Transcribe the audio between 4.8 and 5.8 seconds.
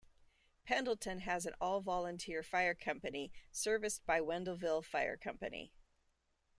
Fire company.